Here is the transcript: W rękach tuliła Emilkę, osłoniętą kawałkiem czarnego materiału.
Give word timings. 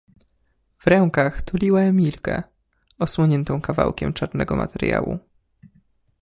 W 0.77 0.87
rękach 0.87 1.41
tuliła 1.41 1.81
Emilkę, 1.81 2.43
osłoniętą 2.99 3.61
kawałkiem 3.61 4.13
czarnego 4.13 4.55
materiału. 4.55 5.19